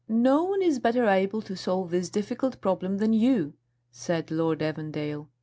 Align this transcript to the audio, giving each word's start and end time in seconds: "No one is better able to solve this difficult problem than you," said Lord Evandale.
"No 0.09 0.45
one 0.45 0.63
is 0.63 0.79
better 0.79 1.05
able 1.07 1.43
to 1.43 1.55
solve 1.55 1.91
this 1.91 2.09
difficult 2.09 2.59
problem 2.59 2.97
than 2.97 3.13
you," 3.13 3.53
said 3.91 4.31
Lord 4.31 4.63
Evandale. 4.63 5.27